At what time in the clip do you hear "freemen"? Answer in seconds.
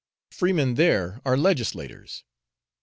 0.31-0.73